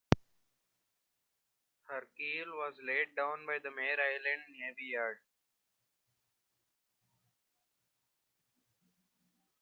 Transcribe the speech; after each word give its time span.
Her 1.83 2.07
keel 2.17 2.47
was 2.47 2.73
laid 2.83 3.15
down 3.15 3.45
by 3.45 3.59
the 3.59 3.69
Mare 3.69 3.99
Island 4.01 4.41
Navy 4.49 4.93
Yard. 4.93 5.19